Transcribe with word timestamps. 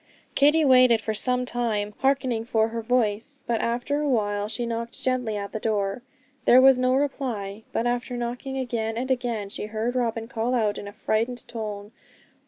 Kitty 0.33 0.65
waited 0.65 0.99
for 0.99 1.13
some 1.13 1.45
time, 1.45 1.93
hearkening 1.99 2.43
for 2.43 2.69
her 2.69 2.81
voice, 2.81 3.43
but 3.45 3.61
after 3.61 4.01
a 4.01 4.09
while 4.09 4.47
she 4.47 4.65
knocked 4.65 4.99
gently 4.99 5.37
at 5.37 5.51
the 5.51 5.59
door. 5.59 6.01
There 6.45 6.59
was 6.59 6.79
no 6.79 6.95
reply, 6.95 7.65
but 7.71 7.85
after 7.85 8.17
knocking 8.17 8.57
again 8.57 8.97
and 8.97 9.11
again 9.11 9.49
she 9.49 9.67
heard 9.67 9.95
Robin 9.95 10.27
call 10.27 10.55
out 10.55 10.79
in 10.79 10.87
a 10.87 10.91
frightened 10.91 11.47
tone. 11.47 11.91